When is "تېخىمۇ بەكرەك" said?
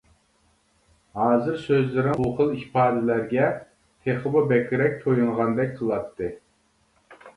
4.07-4.97